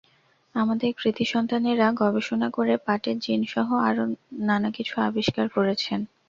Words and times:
আমাদের 0.55 0.89
কৃতী 0.97 1.25
সন্তানেরা 1.25 1.87
গবেষণা 2.01 2.47
করে 2.49 2.73
পাটের 2.85 3.17
জিনসহ 3.19 3.67
নানা 4.41 4.69
কিছু 4.71 4.93
আবিষ্কার 5.01 5.45
করছেন। 5.49 5.99